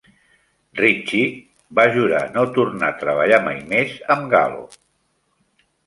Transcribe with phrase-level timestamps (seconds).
[0.79, 1.19] Ricci
[1.81, 4.69] va jurar no tornar a treballar mai més amb Gallo.